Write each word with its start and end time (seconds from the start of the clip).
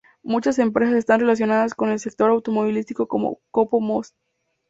Muchas 0.23 0.57
empresas 0.57 0.95
están 0.95 1.19
relacionadas 1.19 1.75
con 1.75 1.89
el 1.91 1.99
sector 1.99 2.31
automovilístico 2.31 3.07
como 3.07 3.37
Copo 3.51 3.79
Mos. 3.79 4.15